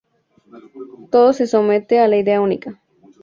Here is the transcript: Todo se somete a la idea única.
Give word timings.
Todo 1.11 1.31
se 1.31 1.45
somete 1.45 1.99
a 1.99 2.07
la 2.07 2.17
idea 2.17 2.41
única. 2.41 2.81